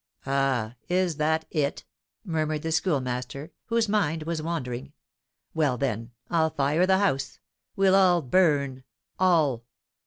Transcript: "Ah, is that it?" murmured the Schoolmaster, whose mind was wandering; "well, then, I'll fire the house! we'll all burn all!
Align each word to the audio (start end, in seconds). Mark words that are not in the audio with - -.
"Ah, 0.25 0.73
is 0.89 1.17
that 1.17 1.45
it?" 1.51 1.85
murmured 2.25 2.63
the 2.63 2.71
Schoolmaster, 2.71 3.51
whose 3.65 3.87
mind 3.87 4.23
was 4.23 4.41
wandering; 4.41 4.93
"well, 5.53 5.77
then, 5.77 6.09
I'll 6.27 6.49
fire 6.49 6.87
the 6.87 6.97
house! 6.97 7.39
we'll 7.75 7.93
all 7.93 8.23
burn 8.23 8.83
all! 9.19 9.63